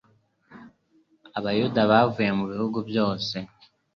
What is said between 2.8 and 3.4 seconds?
byose,